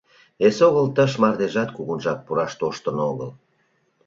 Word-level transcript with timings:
Эсогыл 0.45 0.87
тыш 0.95 1.11
мардежат 1.21 1.69
кугунжак 1.75 2.19
пураш 2.25 2.51
тоштын 2.59 2.97
огыл. 3.09 3.29